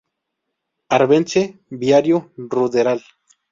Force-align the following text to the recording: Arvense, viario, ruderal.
Arvense, 0.97 1.45
viario, 1.69 2.31
ruderal. 2.57 3.03